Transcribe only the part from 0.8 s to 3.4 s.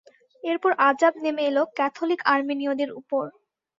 আজাব নেমে এল ক্যাথলিক আর্মেনীয়দের ওপর।